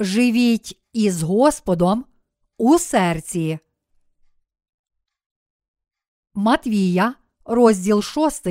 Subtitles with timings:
[0.00, 2.04] Живіть із Господом
[2.58, 3.58] у серці.
[6.34, 8.46] Матвія, розділ 6,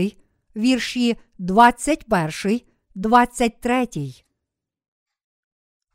[0.55, 2.61] вірші 21,
[2.95, 3.87] 23.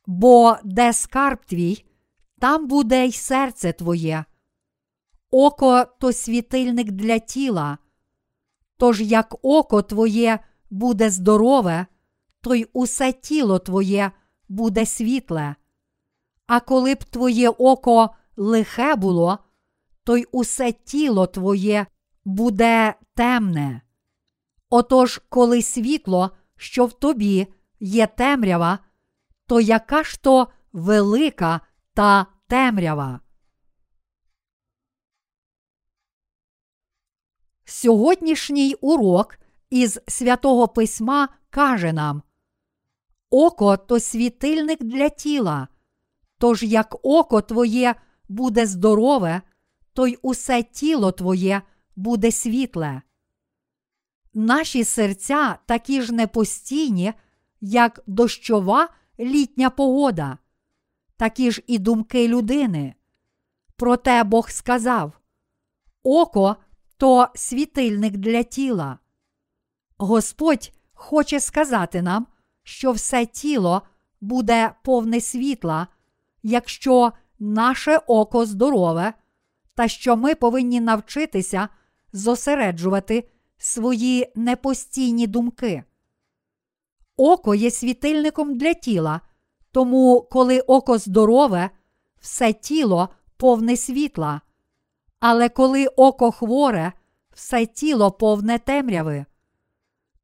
[0.07, 1.85] Бо де скарб твій,
[2.39, 4.25] там буде й серце твоє.
[5.31, 7.79] Око то світильник для тіла.
[8.77, 10.39] Тож як око твоє
[10.71, 11.87] буде здорове,
[12.41, 14.13] то й усе тіло твоє
[14.53, 15.55] буде світле.
[16.47, 19.39] А коли б твоє око лихе було,
[20.05, 21.87] то й усе тіло твоє
[22.25, 23.83] буде темне.
[24.71, 27.47] Отож, коли світло, що в тобі
[27.81, 28.79] є темрява,
[29.47, 31.61] то яка ж то велика
[31.95, 33.21] та темрява?
[37.65, 39.39] Сьогоднішній урок
[39.71, 42.23] із святого письма каже нам:
[43.35, 45.69] Око то світильник для тіла.
[46.39, 47.95] Тож як око твоє
[48.29, 49.43] буде здорове,
[49.93, 51.63] то й усе тіло твоє
[51.97, 53.03] буде світле.
[54.35, 57.13] Наші серця такі ж непостійні,
[57.61, 60.39] як дощова літня погода,
[61.17, 62.95] такі ж і думки людини.
[63.77, 65.13] Проте Бог сказав:
[66.03, 66.57] Око
[66.97, 68.99] то світильник для тіла.
[69.99, 72.27] Господь хоче сказати нам,
[72.63, 73.83] що все тіло
[74.21, 75.87] буде повне світла,
[76.43, 79.13] якщо наше око здорове,
[79.75, 81.69] та що ми повинні навчитися
[82.13, 83.29] зосереджувати
[83.59, 85.85] свої непостійні думки.
[87.17, 89.21] Око є світильником для тіла,
[89.73, 91.71] тому, коли око здорове,
[92.21, 94.41] все тіло повне світла,
[95.21, 96.93] але коли око хворе,
[97.33, 99.25] все тіло повне темряви.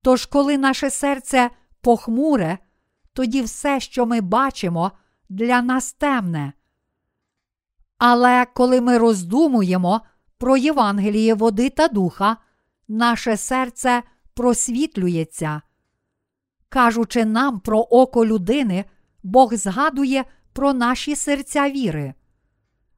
[0.03, 1.51] Тож, коли наше серце
[1.89, 2.59] похмуре,
[3.13, 4.93] тоді все, що ми бачимо,
[5.29, 6.53] для нас темне.
[7.99, 10.01] Але коли ми роздумуємо
[10.39, 12.37] про Євангеліє води та духа,
[12.89, 14.03] наше серце
[14.35, 15.63] просвітлюється.
[16.69, 18.85] Кажучи нам про око людини,
[19.23, 22.15] Бог згадує про наші серця віри.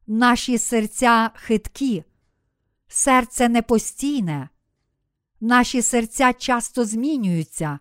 [0.06, 2.04] Наші серця хиткі,
[2.88, 4.48] серце непостійне,
[5.40, 7.78] наші серця часто змінюються.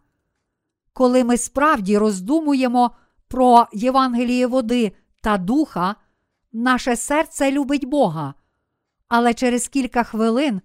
[0.94, 2.92] Коли ми справді роздумуємо
[3.28, 4.92] про Євангеліє води
[5.22, 5.96] та духа,
[6.54, 8.34] наше серце любить Бога,
[9.08, 10.62] але через кілька хвилин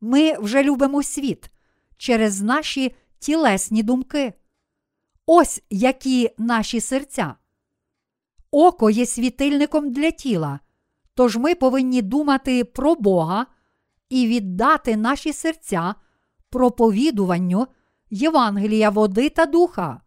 [0.00, 1.50] ми вже любимо світ
[1.96, 4.32] через наші тілесні думки.
[5.26, 7.34] Ось які наші серця.
[8.50, 10.60] Око є світильником для тіла,
[11.14, 13.46] тож ми повинні думати про Бога
[14.08, 15.94] і віддати наші серця
[16.50, 17.66] проповідуванню
[18.10, 20.00] Євангелія води та духа.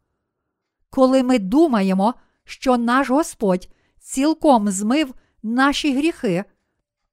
[0.90, 2.14] Коли ми думаємо,
[2.44, 3.70] що наш Господь
[4.00, 5.14] цілком змив
[5.44, 6.44] наші гріхи,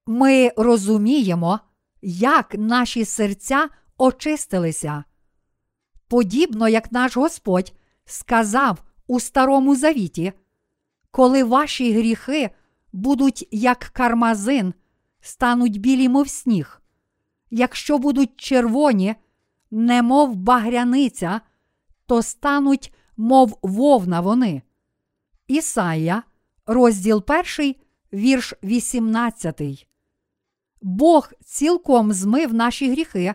[0.06, 1.60] ми розуміємо,
[2.03, 3.69] як наші серця
[3.99, 5.04] очистилися.
[6.09, 7.72] Подібно як наш Господь
[8.05, 10.32] сказав у Старому Завіті,
[11.10, 12.50] коли ваші гріхи
[12.93, 14.75] будуть як кармазин,
[15.20, 16.82] стануть білі, мов сніг,
[17.50, 19.15] якщо будуть червоні,
[19.71, 21.41] немов багряниця,
[22.06, 24.62] то стануть, мов вовна вони.
[25.47, 26.23] Ісая,
[26.67, 27.25] розділ
[27.59, 27.75] 1,
[28.12, 29.89] вірш 18.
[30.83, 33.34] Бог цілком змив наші гріхи,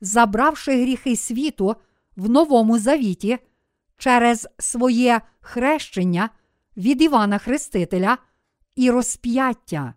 [0.00, 1.76] забравши гріхи світу
[2.16, 3.38] в Новому Завіті
[3.96, 6.30] через своє хрещення
[6.76, 8.18] від Івана Хрестителя
[8.76, 9.94] і розп'яття.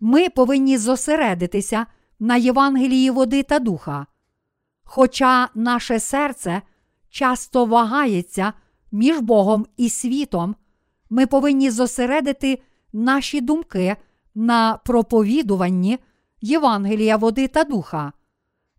[0.00, 1.86] Ми повинні зосередитися
[2.18, 4.06] на Євангелії води та духа.
[4.88, 6.62] Хоча наше серце
[7.10, 8.52] часто вагається
[8.92, 10.56] між Богом і світом,
[11.10, 12.62] ми повинні зосередити
[12.92, 13.96] наші думки
[14.34, 15.98] на проповідуванні
[16.40, 18.12] Євангелія води та духа.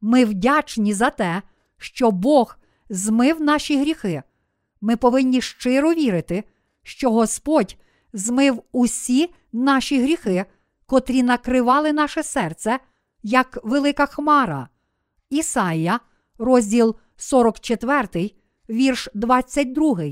[0.01, 1.41] Ми вдячні за те,
[1.77, 2.57] що Бог
[2.89, 4.23] змив наші гріхи.
[4.81, 6.43] Ми повинні щиро вірити,
[6.83, 7.77] що Господь
[8.13, 10.45] змив усі наші гріхи,
[10.85, 12.79] котрі накривали наше серце,
[13.23, 14.69] як велика хмара.
[15.29, 15.99] Ісая,
[16.37, 18.31] розділ 44,
[18.69, 20.03] вірш 22.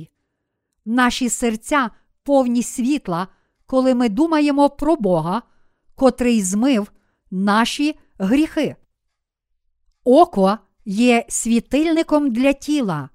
[0.86, 1.90] Наші серця
[2.24, 3.28] повні світла,
[3.66, 5.42] коли ми думаємо про Бога,
[5.96, 6.92] котрий змив
[7.32, 8.76] наші гріхи.
[10.04, 13.10] Око є світильником для тіла.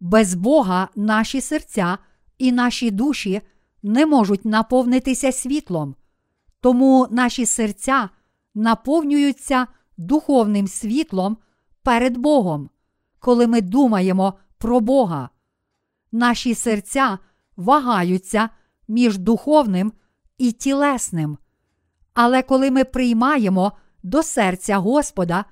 [0.00, 1.98] Без Бога наші серця
[2.38, 3.40] і наші душі
[3.82, 5.94] не можуть наповнитися світлом,
[6.60, 8.08] тому наші серця
[8.54, 9.66] наповнюються
[9.98, 11.36] духовним світлом
[11.82, 12.70] перед Богом,
[13.18, 15.28] коли ми думаємо про Бога.
[16.12, 17.18] Наші серця
[17.56, 18.48] вагаються
[18.88, 19.92] між духовним
[20.38, 21.38] і тілесним.
[22.14, 23.72] Але коли ми приймаємо
[24.02, 25.44] до серця Господа,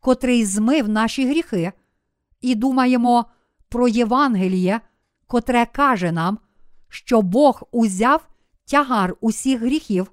[0.00, 1.72] котрий змив наші гріхи,
[2.40, 3.24] і думаємо
[3.68, 4.80] про Євангеліє,
[5.26, 6.38] котре каже нам,
[6.88, 8.28] що Бог узяв
[8.64, 10.12] тягар усіх гріхів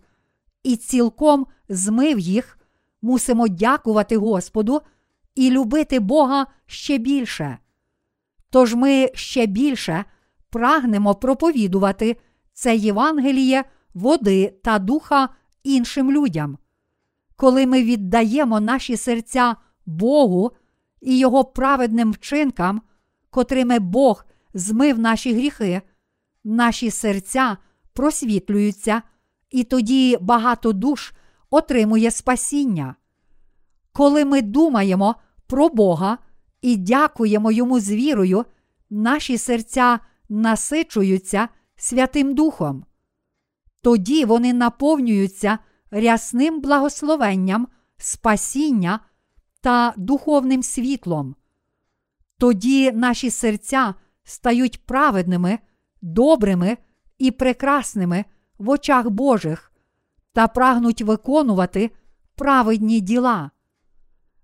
[0.63, 2.56] і цілком змив їх,
[3.07, 4.81] мусимо дякувати Господу
[5.36, 7.57] і любити Бога ще більше.
[8.50, 10.06] Тож ми ще більше
[10.50, 12.18] прагнемо проповідувати
[12.54, 13.63] це Євангеліє
[13.94, 15.30] води та духа
[15.63, 16.57] іншим людям.
[17.36, 19.56] Коли ми віддаємо наші серця
[19.86, 20.51] Богу
[21.01, 22.81] і Його праведним вчинкам,
[23.30, 25.81] котрими Бог змив наші гріхи,
[26.44, 27.57] наші серця
[27.94, 29.01] просвітлюються,
[29.51, 31.13] і тоді багато душ
[31.49, 32.95] отримує спасіння.
[33.94, 35.15] Коли ми думаємо
[35.47, 36.17] про Бога
[36.61, 38.45] і дякуємо Йому з вірою,
[38.89, 39.99] наші серця
[40.29, 42.85] насичуються Святим Духом.
[43.81, 45.59] Тоді вони наповнюються
[45.91, 47.67] рясним благословенням,
[47.97, 48.99] спасіння
[49.61, 51.35] та духовним світлом.
[52.38, 55.59] Тоді наші серця стають праведними,
[56.01, 56.77] добрими
[57.17, 58.25] і прекрасними
[58.57, 59.71] в очах Божих
[60.37, 61.91] та прагнуть виконувати
[62.35, 63.51] праведні діла.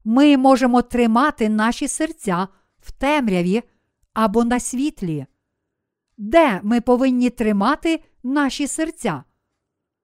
[0.03, 2.47] Ми можемо тримати наші серця
[2.79, 3.63] в темряві
[4.13, 5.25] або на світлі.
[6.17, 9.23] Де ми повинні тримати наші серця?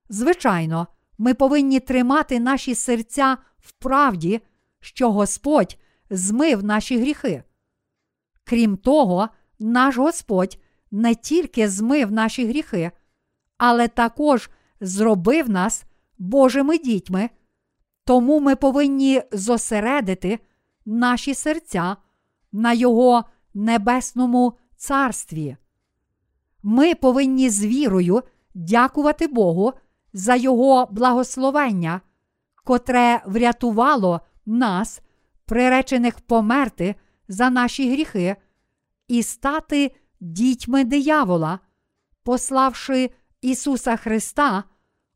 [0.09, 0.87] Звичайно,
[1.17, 4.41] ми повинні тримати наші серця в правді,
[4.79, 5.77] що Господь
[6.09, 7.43] змив наші гріхи.
[8.43, 10.59] Крім того, наш Господь
[10.91, 12.91] не тільки змив наші гріхи,
[13.57, 14.49] але також
[14.81, 15.83] зробив нас
[16.17, 17.29] Божими дітьми,
[18.05, 20.39] тому ми повинні зосередити
[20.85, 21.97] наші серця
[22.51, 23.23] на Його
[23.53, 25.57] небесному царстві.
[26.63, 28.23] Ми повинні з вірою
[28.53, 29.73] дякувати Богу
[30.13, 32.01] за Його благословення,
[32.63, 35.01] котре врятувало нас,
[35.45, 36.95] приречених померти
[37.27, 38.35] за наші гріхи,
[39.07, 41.59] і стати дітьми диявола,
[42.23, 43.09] пославши
[43.41, 44.63] Ісуса Христа,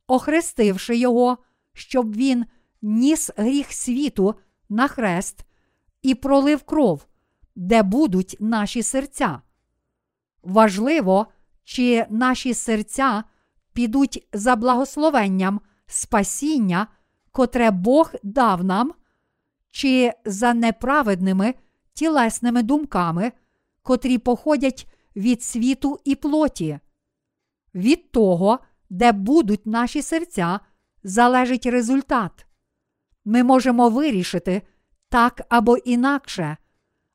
[0.08, 1.38] охрестивши Його,
[1.74, 2.46] щоб Він
[2.82, 4.36] ніс гріх світу
[4.70, 5.46] на хрест
[6.02, 7.06] і пролив кров,
[7.56, 9.42] де будуть наші серця.
[10.44, 11.28] Важливо,
[11.64, 13.24] чи наші серця
[13.74, 16.88] підуть за благословенням спасіння,
[17.32, 18.94] котре Бог дав нам,
[19.72, 21.54] чи за неправедними
[21.94, 23.32] тілесними думками,
[23.82, 26.80] котрі походять від світу і плоті.
[27.76, 28.60] Від того,
[28.94, 30.60] де будуть наші серця,
[31.04, 32.46] залежить результат.
[33.26, 34.62] Ми можемо вирішити
[35.10, 36.58] так або інакше,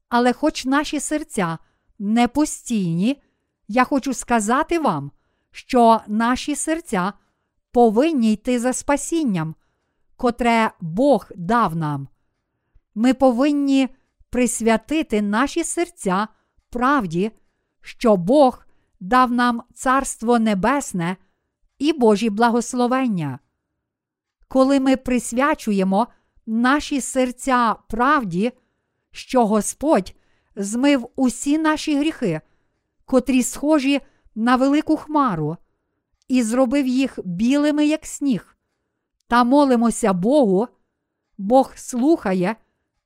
[0.09, 1.59] але хоч наші серця
[1.99, 3.23] не постійні,
[3.69, 5.11] я хочу сказати вам,
[5.51, 7.13] що наші серця
[7.73, 9.55] повинні йти за спасінням,
[10.17, 12.09] котре Бог дав нам.
[12.95, 13.89] Ми повинні
[14.31, 16.29] присвятити наші серця
[16.71, 17.33] правді,
[17.81, 18.67] що Бог
[19.01, 21.17] дав нам Царство Небесне
[21.79, 23.39] і Божі благословення.
[24.49, 26.06] Коли ми присвячуємо
[26.47, 28.53] наші серця правді,
[29.11, 30.15] що Господь
[30.56, 32.41] змив усі наші гріхи,
[33.05, 34.01] котрі схожі
[34.35, 35.56] на велику хмару,
[36.29, 38.56] і зробив їх білими, як сніг,
[39.29, 40.69] та молимося Богу,
[41.39, 42.56] Бог слухає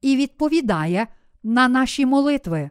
[0.00, 1.06] і відповідає
[1.42, 2.70] на наші молитви.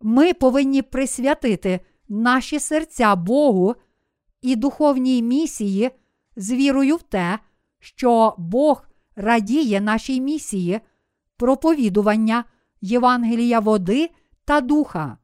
[0.00, 3.74] Ми повинні присвятити наші серця Богу
[4.42, 5.90] і духовній місії
[6.36, 7.38] з вірою в те,
[7.78, 8.84] що Бог
[9.16, 10.80] радіє нашій місії,
[11.36, 12.44] проповідування
[12.80, 14.10] Євангелія води
[14.44, 15.16] та духа.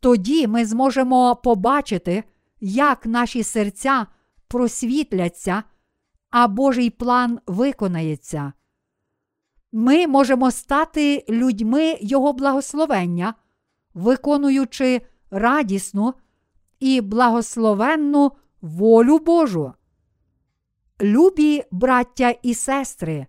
[0.00, 2.24] Тоді ми зможемо побачити,
[2.60, 4.06] як наші серця
[4.48, 5.62] просвітляться,
[6.30, 8.52] а Божий план виконається.
[9.72, 13.34] Ми можемо стати людьми Його благословення,
[13.94, 16.14] виконуючи радісну
[16.82, 19.72] і благословенну волю Божу.
[21.02, 23.26] Любі браття і сестри,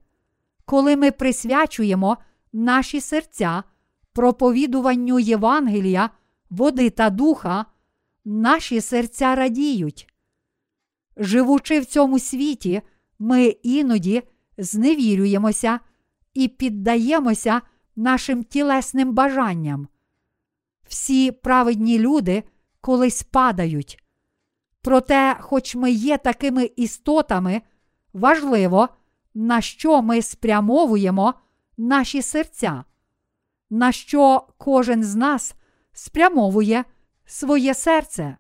[0.65, 2.17] коли ми присвячуємо
[2.53, 3.63] наші серця
[4.13, 6.10] проповідуванню Євангелія,
[6.50, 7.65] води та духа,
[8.25, 10.13] наші серця радіють.
[11.17, 12.81] Живучи в цьому світі,
[13.19, 14.24] ми іноді
[14.57, 15.79] зневірюємося
[16.33, 17.62] і піддаємося
[17.95, 19.88] нашим тілесним бажанням.
[20.88, 22.43] Всі праведні люди
[22.84, 24.04] колись падають.
[24.82, 27.62] Проте, хоч ми є такими істотами,
[28.13, 28.90] важливо,
[29.34, 31.34] на що ми спрямовуємо
[31.78, 32.84] наші серця,
[33.70, 35.56] на що кожен з нас
[35.94, 36.86] спрямовує
[37.25, 38.38] своє серце.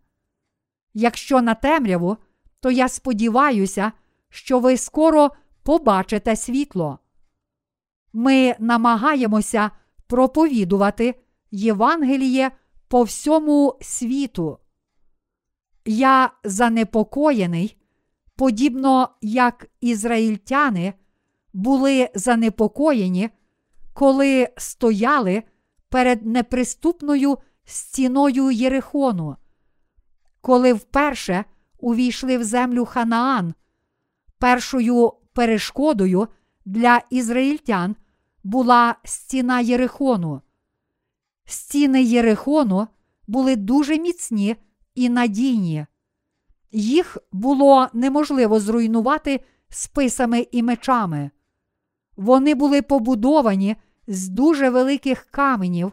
[0.93, 2.17] Якщо на темряву,
[2.59, 3.91] то я сподіваюся,
[4.29, 5.31] що ви скоро
[5.63, 6.99] побачите світло.
[8.13, 9.71] Ми намагаємося
[10.07, 11.15] проповідувати
[11.51, 12.51] Євангеліє
[12.93, 14.57] по всьому світу.
[15.85, 17.77] Я занепокоєний,
[18.35, 20.93] подібно як ізраїльтяни
[21.53, 23.29] були занепокоєні,
[23.93, 25.43] коли стояли
[25.89, 29.35] перед неприступною стіною Єрихону,
[30.41, 31.45] коли вперше
[31.79, 33.53] увійшли в землю Ханаан.
[34.39, 36.27] Першою перешкодою
[36.65, 37.95] для ізраїльтян
[38.43, 40.41] була стіна Єрихону.
[41.45, 42.87] Стіни Єрихону
[43.27, 44.55] були дуже міцні
[44.95, 45.85] і надійні.
[46.71, 51.31] Їх було неможливо зруйнувати списами і мечами.
[52.17, 53.75] Вони були побудовані
[54.07, 55.91] з дуже великих каменів,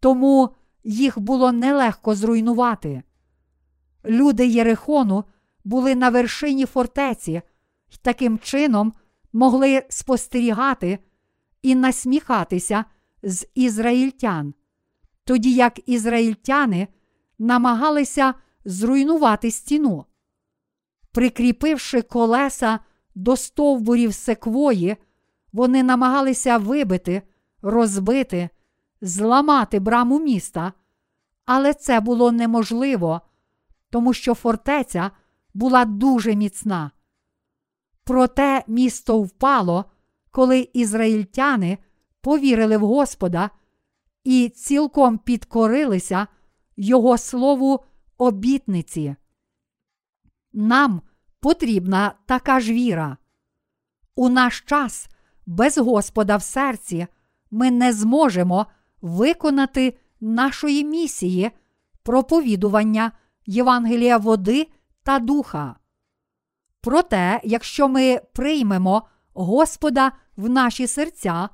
[0.00, 0.50] тому
[0.84, 3.02] їх було нелегко зруйнувати.
[4.04, 5.24] Люди Єрихону
[5.64, 7.42] були на вершині фортеці
[7.90, 8.92] і таким чином
[9.32, 10.98] могли спостерігати
[11.62, 12.84] і насміхатися
[13.24, 14.54] з ізраїльтян,
[15.24, 16.88] тоді як ізраїльтяни
[17.38, 20.04] намагалися зруйнувати стіну.
[21.12, 22.78] Прикріпивши колеса
[23.14, 24.96] до стовбурів секвої,
[25.52, 27.22] вони намагалися вибити,
[27.62, 28.48] розбити,
[29.00, 30.72] зламати браму міста,
[31.44, 33.20] але це було неможливо,
[33.90, 35.10] тому що фортеця
[35.54, 36.90] була дуже міцна.
[38.04, 39.84] Проте місто впало,
[40.30, 41.78] коли ізраїльтяни
[42.24, 43.50] повірили в Господа
[44.24, 46.26] і цілком підкорилися
[46.76, 47.80] Його слову
[48.18, 49.16] обітниці.
[50.52, 51.02] Нам
[51.40, 53.16] потрібна така ж віра.
[54.14, 55.08] У наш час
[55.46, 57.06] без Господа в серці
[57.50, 58.66] ми не зможемо
[59.02, 61.50] виконати нашої місії
[62.02, 63.12] проповідування
[63.46, 64.68] Євангелія води
[65.02, 65.76] та духа.
[66.80, 69.02] Проте, якщо ми приймемо
[69.34, 71.48] Господа в наші серця,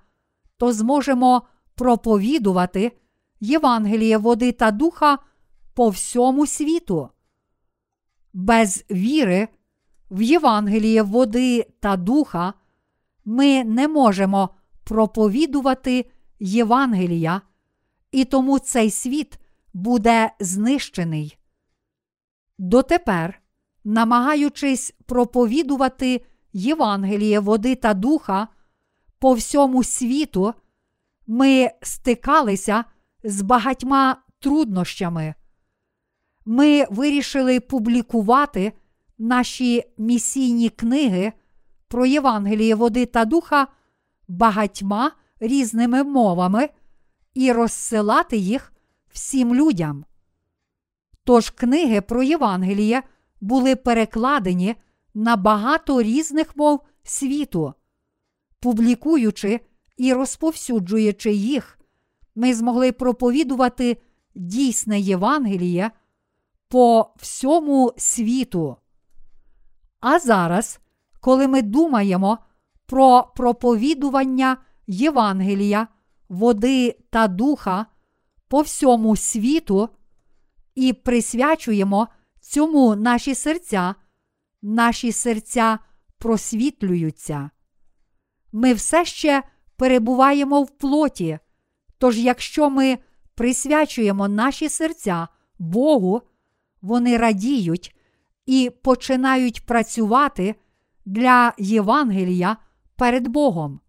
[0.61, 1.43] то зможемо
[1.75, 2.93] проповідувати
[3.41, 5.19] Євангеліє води та духа
[5.75, 7.09] по всьому світу.
[8.33, 9.49] Без віри
[10.11, 12.55] в Євангеліє води та духа
[13.25, 14.51] ми не можемо
[14.85, 17.43] проповідувати Євангелія,
[18.13, 19.39] і тому цей світ
[19.75, 21.39] буде знищений.
[22.59, 23.43] Дотепер,
[23.85, 28.49] намагаючись проповідувати Євангеліє води та духа
[29.21, 30.55] по всьому світу,
[31.27, 32.85] ми стикалися
[33.25, 35.35] з багатьма труднощами.
[36.45, 38.73] Ми вирішили публікувати
[39.19, 41.33] наші місійні книги
[41.89, 43.67] про Євангеліє води та духа
[44.29, 46.69] багатьма різними мовами
[47.35, 48.73] і розсилати їх
[49.13, 50.05] всім людям.
[51.25, 53.03] Тож книги про Євангеліє
[53.41, 54.77] були перекладені
[55.15, 57.75] на багато різних мов світу.
[58.61, 59.61] Публікуючи
[59.97, 61.79] і розповсюджуючи їх,
[62.35, 63.97] ми змогли проповідувати
[64.35, 65.91] дійсне Євангеліє
[66.69, 68.77] по всьому світу.
[70.01, 70.81] А зараз,
[71.21, 72.39] коли ми думаємо
[72.87, 75.89] про проповідування Євангелія,
[76.29, 77.87] води та духа
[78.49, 79.89] по всьому світу
[80.75, 82.09] і присвячуємо
[82.41, 83.95] цьому наші серця,
[84.63, 85.79] наші серця
[86.19, 87.51] просвітлюються.
[88.53, 89.43] Ми все ще
[89.77, 91.39] перебуваємо в плоті.
[91.99, 92.99] Тож, якщо ми
[93.35, 95.29] присвячуємо наші серця
[95.59, 96.23] Богу,
[96.83, 97.97] вони радіють
[98.47, 100.55] і починають працювати
[101.07, 102.57] для Євангелія
[102.97, 103.81] перед Богом.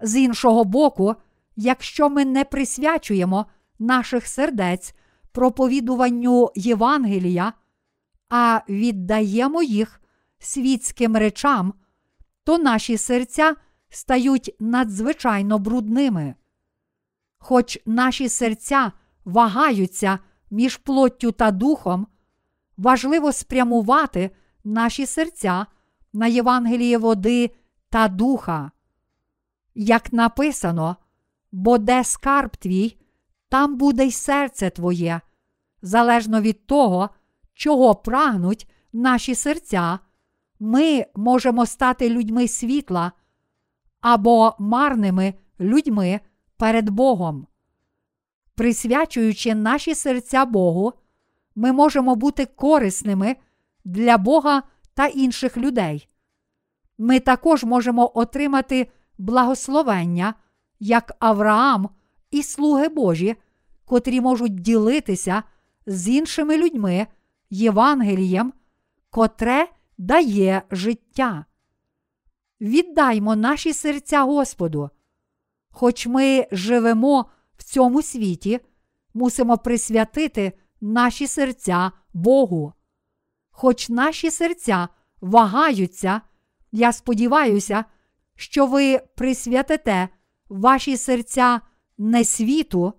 [0.00, 1.14] З іншого боку,
[1.56, 3.46] якщо ми не присвячуємо
[3.78, 4.94] наших сердець
[5.32, 7.52] проповідуванню Євангелія,
[8.28, 10.00] а віддаємо їх
[10.38, 11.74] світським речам,
[12.44, 13.56] то наші серця
[13.88, 16.34] стають надзвичайно брудними.
[17.38, 18.92] Хоч наші серця
[19.24, 20.18] вагаються
[20.50, 22.06] між плоттю та духом,
[22.76, 24.30] важливо спрямувати
[24.64, 25.66] наші серця
[26.12, 27.50] на Євангеліє води
[27.90, 28.70] та духа.
[29.74, 30.96] Як написано,
[31.52, 32.96] бо де скарб твій,
[33.48, 35.20] там буде й серце твоє,
[35.82, 37.10] залежно від того,
[37.54, 39.98] чого прагнуть наші серця,
[40.62, 43.12] ми можемо стати людьми світла
[44.00, 46.20] або марними людьми
[46.56, 47.46] перед Богом.
[48.54, 50.92] Присвячуючи наші серця Богу,
[51.54, 53.36] ми можемо бути корисними
[53.84, 54.62] для Бога
[54.94, 56.08] та інших людей.
[56.98, 60.34] Ми також можемо отримати благословення,
[60.80, 61.88] як Авраам
[62.30, 63.36] і слуги Божі,
[63.84, 65.42] котрі можуть ділитися
[65.86, 67.06] з іншими людьми
[67.50, 68.52] Євангелієм,
[69.10, 69.68] котре
[70.02, 71.44] дає життя.
[72.60, 74.90] Віддаймо наші серця Господу.
[75.70, 78.60] Хоч ми живемо в цьому світі,
[79.14, 82.72] мусимо присвятити наші серця Богу.
[83.50, 84.88] Хоч наші серця
[85.20, 86.20] вагаються,
[86.72, 87.84] я сподіваюся,
[88.36, 90.08] що ви присвятите
[90.48, 91.60] ваші серця
[91.98, 92.92] не світу,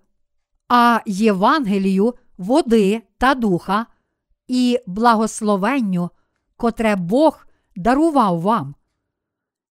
[0.68, 3.86] а Євангелію, води та духа
[4.48, 6.10] і благословенню,
[6.64, 8.74] котре Бог дарував вам.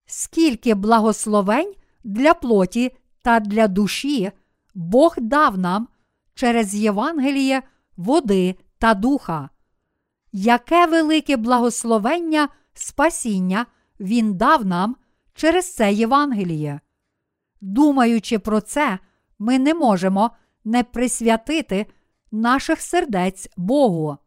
[0.06, 1.74] Скільки благословень
[2.04, 4.32] для плоті та для душі
[4.76, 5.88] Бог дав нам
[6.34, 7.62] через Євангеліє
[7.98, 9.50] води та духа.
[10.32, 13.66] Яке велике благословення спасіння
[14.00, 14.96] Він дав нам
[15.34, 16.80] через це Євангеліє.
[17.62, 19.00] Думаючи про це,
[19.40, 20.32] ми не можемо
[20.64, 21.86] не присвятити
[22.32, 24.18] наших сердець Богу.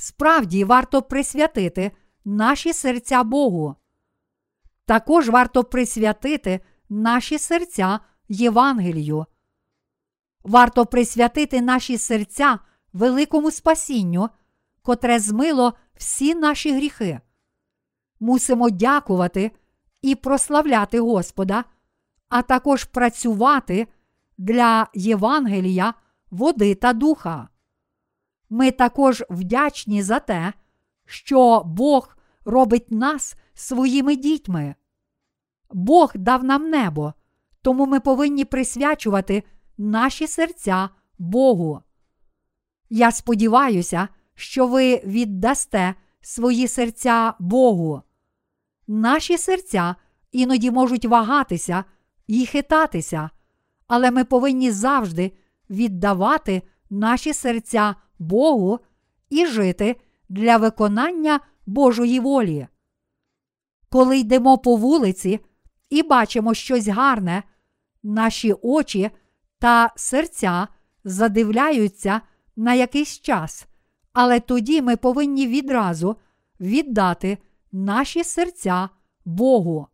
[0.00, 1.92] Справді варто присвятити
[2.24, 3.76] наші серця Богу.
[4.86, 9.26] Також варто присвятити наші серця Євангелію.
[10.44, 12.58] Варто присвятити наші серця
[12.92, 14.28] великому спасінню,
[14.82, 17.20] котре змило всі наші гріхи.
[18.20, 19.50] Мусимо дякувати
[20.02, 21.64] і прославляти Господа,
[22.28, 23.86] а також працювати
[24.38, 25.94] для Євангелія,
[26.30, 27.48] води та духа.
[28.50, 30.52] Ми також вдячні за те,
[31.06, 34.74] що Бог робить нас своїми дітьми.
[35.70, 37.14] Бог дав нам небо,
[37.62, 39.42] тому ми повинні присвячувати
[39.78, 40.88] наші серця
[41.18, 41.82] Богу.
[42.90, 48.02] Я сподіваюся, що ви віддасте свої серця Богу.
[48.86, 49.94] Наші серця
[50.32, 51.84] іноді можуть вагатися
[52.26, 53.30] і хитатися,
[53.86, 55.32] але ми повинні завжди
[55.70, 58.78] віддавати наші серця Богу
[59.30, 59.96] і жити
[60.28, 62.66] для виконання Божої волі.
[63.90, 65.40] Коли йдемо по вулиці
[65.90, 67.42] і бачимо щось гарне,
[68.02, 69.10] наші очі
[69.58, 70.68] та серця
[71.04, 72.20] задивляються
[72.56, 73.66] на якийсь час,
[74.12, 76.16] але тоді ми повинні відразу
[76.60, 77.38] віддати
[77.72, 78.88] наші серця
[79.24, 79.86] Богу.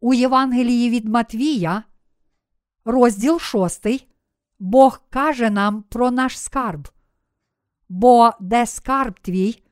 [0.00, 1.82] У Євангелії від Матвія,
[2.84, 4.11] розділ 6,
[4.62, 6.88] Бог каже нам про наш скарб.
[7.88, 9.62] Бо де скарб твій,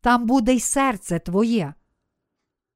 [0.00, 1.74] там буде й серце твоє.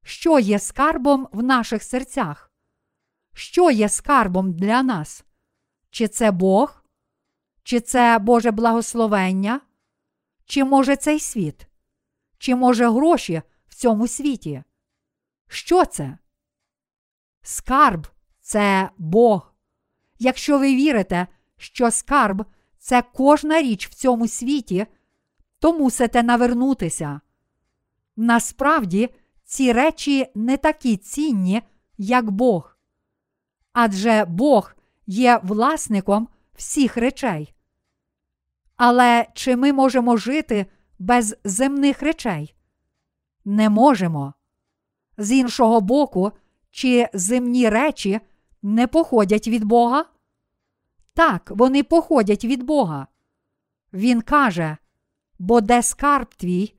[0.04, 2.52] Що є скарбом в наших серцях?
[3.34, 5.24] Що є скарбом для нас?
[5.90, 6.84] Чи це Бог?
[7.62, 9.60] Чи це Боже благословення?
[10.44, 11.66] Чи може цей світ?
[12.38, 14.62] Чи може гроші в цьому світі?
[15.48, 16.18] Що це?
[17.42, 18.06] Скарб
[18.40, 19.54] це Бог.
[20.18, 21.26] Якщо ви вірите,
[21.62, 22.44] що скарб
[22.78, 24.86] це кожна річ в цьому світі,
[25.58, 27.20] то мусите навернутися.
[28.16, 29.10] Насправді,
[29.44, 31.62] ці речі не такі цінні,
[31.98, 32.76] як Бог.
[33.72, 34.74] Адже Бог
[35.06, 37.54] є власником всіх речей.
[38.76, 40.66] Але чи ми можемо жити
[40.98, 42.54] без земних речей?
[43.44, 44.34] Не можемо.
[45.18, 46.32] З іншого боку,
[46.70, 48.20] чи земні речі
[48.62, 50.04] не походять від Бога?
[51.14, 53.06] Так, вони походять від Бога.
[53.92, 54.76] Він каже:
[55.38, 56.74] бо де скарб твій,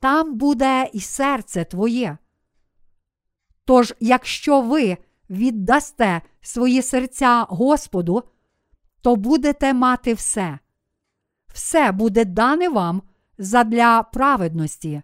[0.00, 2.18] там буде і серце твоє.
[3.64, 4.96] Тож, якщо ви
[5.30, 8.22] віддасте свої серця Господу,
[9.00, 10.58] то будете мати все.
[11.46, 13.02] Все буде дане вам
[13.38, 15.02] задля праведності.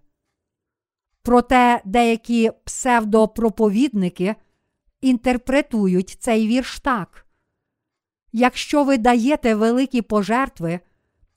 [1.22, 4.34] Проте деякі псевдопроповідники
[5.00, 7.27] інтерпретують цей вірш так.
[8.32, 10.80] Якщо ви даєте великі пожертви,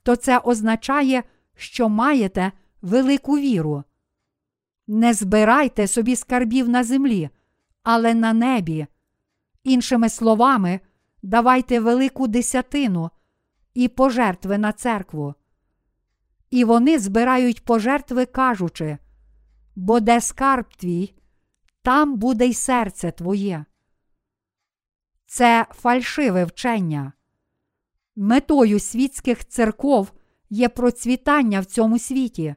[0.04, 1.24] то це означає,
[1.56, 2.52] що маєте
[2.82, 3.84] велику віру.
[4.88, 7.30] Не збирайте собі скарбів на землі,
[7.84, 8.88] але на небі.
[9.64, 10.80] Іншими словами,
[11.24, 13.10] давайте велику десятину
[13.74, 15.36] і пожертви на церкву.
[16.50, 18.98] І вони збирають пожертви, кажучи,
[19.76, 21.14] бо де скарб твій,
[21.82, 23.66] там буде й серце твоє.
[25.34, 27.14] Це фальшиве вчення.
[28.16, 30.12] Метою світських церков
[30.50, 32.56] є процвітання в цьому світі,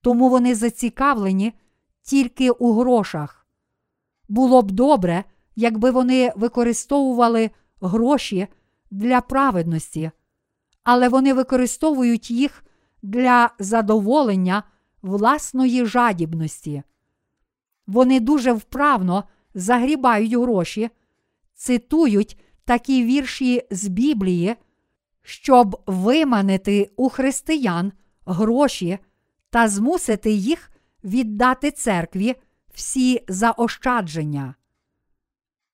[0.00, 1.52] тому вони зацікавлені
[2.02, 3.46] тільки у грошах.
[4.28, 5.24] Було б добре,
[5.56, 8.46] якби вони використовували гроші
[8.90, 10.10] для праведності,
[10.82, 12.64] але вони використовують їх
[13.02, 14.62] для задоволення
[15.02, 16.82] власної жадібності.
[17.86, 20.90] Вони дуже вправно загрібають гроші,
[21.62, 24.56] цитують такі вірші з Біблії,
[25.22, 27.92] щоб виманити у християн
[28.26, 28.98] гроші
[29.50, 30.70] та змусити їх
[31.04, 32.34] віддати церкві
[32.74, 34.54] всі заощадження.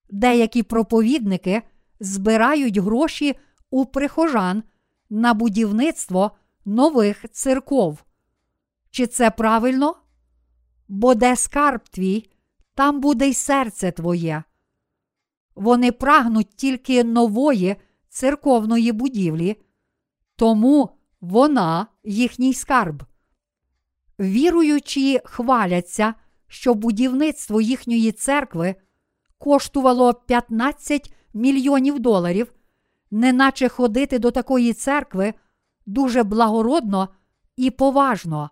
[0.09, 1.61] Деякі проповідники
[1.99, 3.35] збирають гроші
[3.69, 4.63] у прихожан
[5.09, 6.31] на будівництво
[6.65, 8.03] нових церков.
[8.91, 9.95] Чи це правильно?
[10.87, 12.29] Бо де скарб твій,
[12.73, 14.43] там буде й серце твоє.
[15.59, 17.75] Вони прагнуть тільки нової
[18.09, 19.57] церковної будівлі,
[20.35, 20.89] тому
[21.21, 23.03] вона їхній скарб.
[24.19, 26.13] Віруючі хваляться,
[26.47, 28.75] що будівництво їхньої церкви
[29.37, 32.53] коштувало 15 мільйонів доларів,
[33.11, 35.33] неначе ходити до такої церкви
[35.85, 37.09] дуже благородно
[37.55, 38.49] і поважно.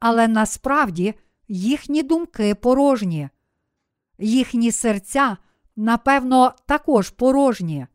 [0.00, 1.14] Але насправді
[1.48, 3.28] їхні думки порожні,
[4.18, 5.36] їхні серця,
[5.78, 7.86] напевно, також порожні.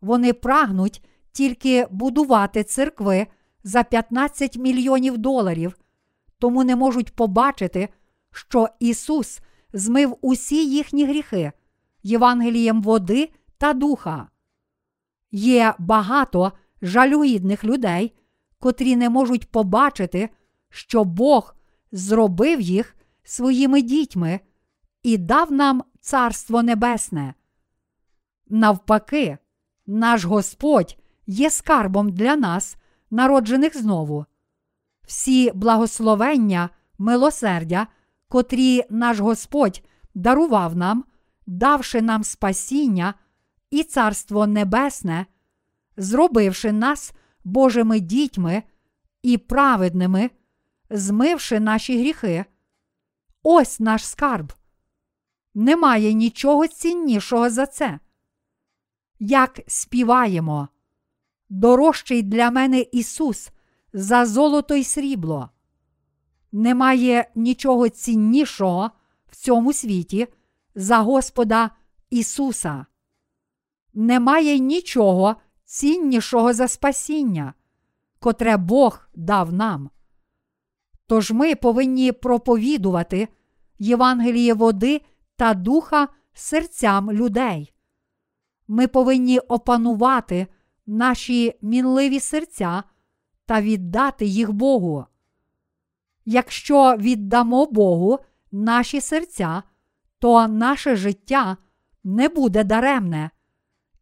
[0.00, 3.26] Вони прагнуть тільки будувати церкви
[3.64, 5.78] за 15 мільйонів доларів,
[6.38, 7.88] тому не можуть побачити,
[8.32, 9.40] що Ісус
[9.72, 11.52] змив усі їхні гріхи
[12.02, 14.28] Євангелієм води та духа.
[15.30, 16.52] Є багато
[16.82, 18.14] жалюгідних людей,
[18.58, 20.28] котрі не можуть побачити,
[20.70, 21.54] що Бог
[21.92, 24.40] зробив їх своїми дітьми
[25.02, 27.34] і дав нам Царство Небесне.
[28.48, 29.38] Навпаки,
[29.86, 32.76] наш Господь є скарбом для нас,
[33.10, 34.26] народжених знову.
[35.06, 37.86] Всі благословення, милосердя,
[38.28, 39.82] котрі наш Господь
[40.14, 41.04] дарував нам,
[41.46, 43.14] давши нам спасіння
[43.70, 45.26] і Царство Небесне,
[45.96, 47.12] зробивши нас
[47.44, 48.62] Божими дітьми
[49.22, 50.30] і праведними,
[50.90, 52.44] змивши наші гріхи.
[53.42, 54.52] Ось наш скарб.
[55.54, 57.98] Немає нічого ціннішого за це.
[59.18, 60.68] Як співаємо,
[61.48, 63.50] дорожчий для мене Ісус
[63.92, 65.50] за золото й срібло.
[66.52, 68.90] Немає нічого ціннішого
[69.30, 70.26] в цьому світі
[70.74, 71.70] за Господа
[72.10, 72.86] Ісуса.
[73.94, 77.54] Немає нічого ціннішого за спасіння,
[78.18, 79.90] котре Бог дав нам.
[81.06, 83.28] Тож ми повинні проповідувати
[83.78, 85.00] Євангеліє води
[85.36, 87.72] та духа серцям людей.
[88.68, 90.46] Ми повинні опанувати
[90.86, 92.82] наші мінливі серця
[93.46, 95.06] та віддати їх Богу.
[96.24, 98.18] Якщо віддамо Богу
[98.52, 99.62] наші серця,
[100.18, 101.56] то наше життя
[102.04, 103.30] не буде даремне,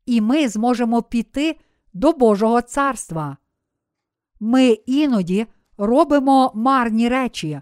[0.06, 1.58] і ми зможемо піти
[1.92, 3.36] до Божого царства.
[4.40, 5.46] Ми іноді
[5.78, 7.60] робимо марні речі,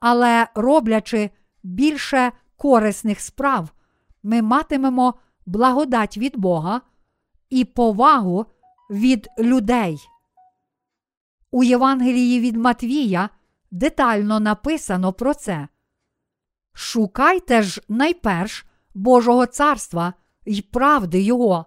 [0.00, 1.30] але роблячи
[1.62, 3.72] більше корисних справ,
[4.22, 5.14] ми матимемо
[5.46, 6.80] благодать від Бога
[7.50, 8.46] і повагу
[8.90, 9.98] від людей.
[11.50, 13.30] У Євангелії від Матвія
[13.70, 15.68] детально написано про це.
[16.72, 20.14] Шукайте ж найперш Божого царства
[20.46, 21.66] й правди Його,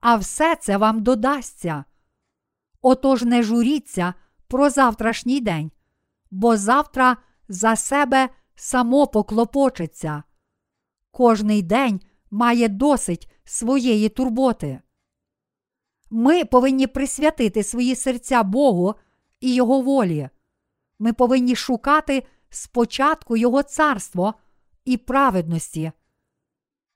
[0.00, 1.84] а все це вам додасться.
[2.82, 4.14] Отож не журіться
[4.48, 5.70] про завтрашній день,
[6.30, 7.16] бо завтра
[7.48, 10.22] за себе само поклопочеться.
[11.10, 14.80] Кожний день має досить своєї турботи.
[16.10, 18.94] Ми повинні присвятити свої серця Богу
[19.40, 20.28] і Його волі.
[20.98, 24.34] Ми повинні шукати спочатку Його царство
[24.84, 25.92] і праведності.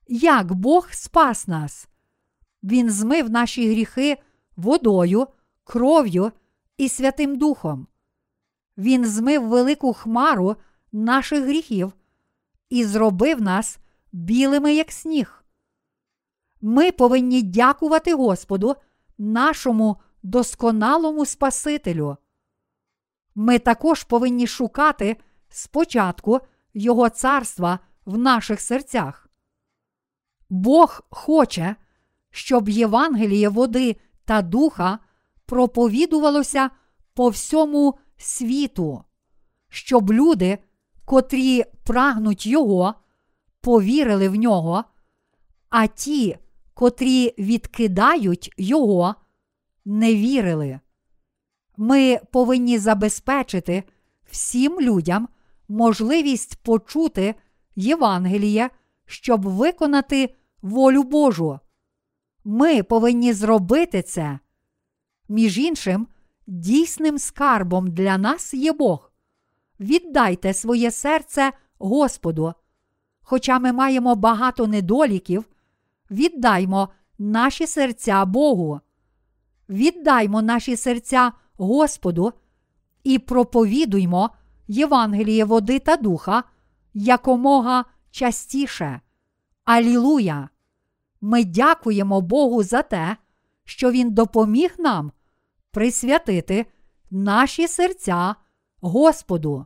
[0.07, 1.87] Як Бог спас нас?
[2.63, 4.17] Він змив наші гріхи
[4.55, 5.27] водою,
[5.63, 6.31] кров'ю
[6.77, 7.87] і Святим Духом.
[8.77, 10.55] Він змив велику хмару
[10.93, 11.93] наших гріхів
[12.69, 13.79] і зробив нас
[14.11, 15.43] білими, як сніг.
[16.61, 18.75] Ми повинні дякувати Господу,
[19.17, 22.17] нашому досконалому Спасителю.
[23.35, 25.17] Ми також повинні шукати
[25.49, 26.39] спочатку
[26.73, 29.29] Його царства в наших серцях.
[30.49, 31.75] Бог хоче,
[32.31, 34.99] щоб Євангеліє води та духа
[35.45, 36.69] проповідувалося
[37.13, 39.03] по всьому світу,
[39.69, 40.57] щоб люди,
[41.13, 42.93] котрі прагнуть Його,
[43.61, 44.83] повірили в нього,
[45.69, 46.37] а ті,
[46.73, 49.15] котрі відкидають Його,
[49.85, 50.79] не вірили.
[51.77, 53.83] Ми повинні забезпечити
[54.25, 55.27] всім людям
[55.67, 57.35] можливість почути
[57.75, 58.69] Євангеліє,
[59.05, 61.59] щоб виконати волю Божу.
[62.43, 64.39] Ми повинні зробити це.
[65.29, 66.07] Між іншим,
[66.47, 69.12] дійсним скарбом для нас є Бог.
[69.83, 72.53] Віддайте своє серце Господу.
[73.21, 75.45] Хоча ми маємо багато недоліків,
[76.11, 78.79] віддаймо наші серця Богу.
[79.69, 82.33] віддаймо наші серця Господу
[83.03, 84.29] і проповідуймо
[84.67, 86.43] Євангеліє води та духа
[86.93, 89.01] якомога частіше.
[89.65, 90.49] Алілуя!
[91.21, 93.17] Ми дякуємо Богу за те,
[93.63, 95.11] що Він допоміг нам
[95.71, 96.65] присвятити
[97.11, 98.35] наші серця
[98.81, 99.65] Господу.